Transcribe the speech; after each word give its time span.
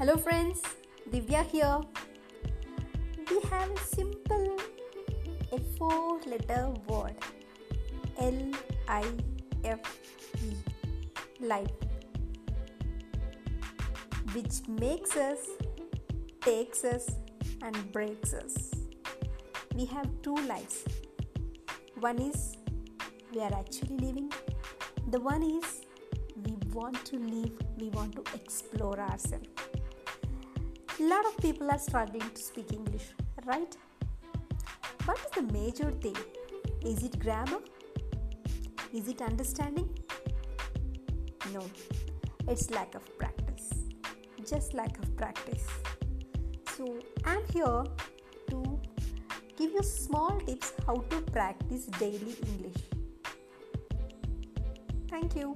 Hello, 0.00 0.16
friends. 0.16 0.62
Divya 1.12 1.44
here. 1.44 1.78
We 3.30 3.38
have 3.50 3.70
a 3.70 3.80
simple, 3.80 4.56
a 5.52 5.58
four-letter 5.76 6.72
word. 6.88 7.16
L 8.16 8.38
I 8.88 9.04
F 9.62 9.78
E. 10.42 10.54
Life. 11.44 11.68
Which 14.32 14.66
makes 14.68 15.18
us, 15.18 15.44
takes 16.40 16.82
us, 16.82 17.06
and 17.60 17.76
breaks 17.92 18.32
us. 18.32 18.72
We 19.74 19.84
have 19.84 20.08
two 20.22 20.36
lives. 20.48 20.82
One 22.00 22.22
is 22.22 22.56
we 23.34 23.42
are 23.42 23.52
actually 23.52 23.98
living. 23.98 24.32
The 25.10 25.20
one 25.20 25.42
is 25.42 25.82
we 26.46 26.56
want 26.72 27.04
to 27.04 27.18
live, 27.18 27.52
we 27.76 27.90
want 27.90 28.16
to 28.16 28.24
explore 28.34 28.98
ourselves. 28.98 29.59
A 31.00 31.02
lot 31.02 31.24
of 31.24 31.34
people 31.38 31.70
are 31.70 31.78
struggling 31.78 32.28
to 32.34 32.42
speak 32.42 32.74
English, 32.74 33.04
right? 33.46 33.74
What 35.06 35.18
is 35.18 35.30
the 35.34 35.50
major 35.50 35.90
thing? 35.92 36.16
Is 36.84 37.02
it 37.02 37.18
grammar? 37.18 37.60
Is 38.92 39.08
it 39.08 39.22
understanding? 39.22 39.88
No, 41.54 41.62
it's 42.48 42.70
lack 42.70 42.94
of 42.94 43.06
practice. 43.16 43.70
Just 44.46 44.74
lack 44.74 44.98
of 44.98 45.16
practice. 45.16 45.66
So, 46.76 46.98
I'm 47.24 47.44
here 47.50 47.84
to 48.50 48.78
give 49.56 49.72
you 49.72 49.82
small 49.82 50.38
tips 50.40 50.74
how 50.86 50.96
to 50.96 51.22
practice 51.32 51.86
daily 51.86 52.36
English. 52.46 52.82
Thank 55.08 55.34
you. 55.34 55.54